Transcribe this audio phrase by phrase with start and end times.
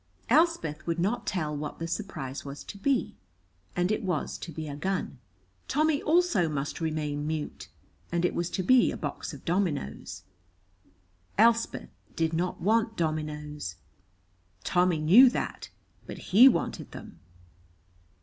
[0.29, 3.15] Elspeth would not tell what the surprise was to be,
[3.75, 5.19] and it was to be a gun.
[5.67, 7.67] Tommy also must remain mute,
[8.11, 10.23] and it was to be a box of dominoes.
[11.37, 13.75] Elspeth did not want dominoes.
[14.63, 15.69] Tommy knew that,
[16.07, 17.19] but he wanted them.